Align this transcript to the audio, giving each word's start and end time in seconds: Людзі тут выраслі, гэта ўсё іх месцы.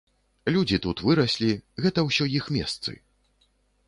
Людзі 0.53 0.77
тут 0.85 1.03
выраслі, 1.07 1.49
гэта 1.87 2.05
ўсё 2.07 2.27
іх 2.39 2.47
месцы. 2.57 2.95